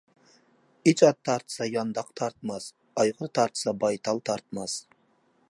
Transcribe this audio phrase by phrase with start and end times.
[0.91, 4.81] ئىچ ئات تارتسا يانداق تارتماس، ئايغىر تارتسا بايتال تارتماس.